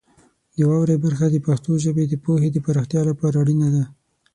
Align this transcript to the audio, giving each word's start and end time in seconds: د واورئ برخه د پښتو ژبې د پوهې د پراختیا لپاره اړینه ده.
د 0.55 0.57
واورئ 0.69 0.97
برخه 1.05 1.25
د 1.31 1.37
پښتو 1.47 1.71
ژبې 1.83 2.03
د 2.07 2.13
پوهې 2.25 2.49
د 2.51 2.57
پراختیا 2.65 3.01
لپاره 3.09 3.35
اړینه 3.43 3.67
ده. 3.75 3.83